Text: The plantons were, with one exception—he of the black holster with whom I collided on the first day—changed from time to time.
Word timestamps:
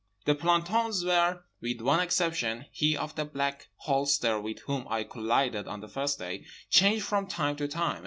The 0.25 0.33
plantons 0.33 1.05
were, 1.05 1.41
with 1.61 1.79
one 1.79 1.99
exception—he 1.99 2.97
of 2.97 3.13
the 3.13 3.23
black 3.23 3.67
holster 3.75 4.39
with 4.41 4.57
whom 4.61 4.87
I 4.89 5.03
collided 5.03 5.67
on 5.67 5.81
the 5.81 5.87
first 5.89 6.17
day—changed 6.17 7.05
from 7.05 7.27
time 7.27 7.55
to 7.57 7.67
time. 7.67 7.99